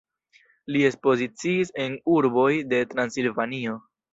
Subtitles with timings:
[0.75, 3.79] Li ekspoziciis en urboj de Transilvanio.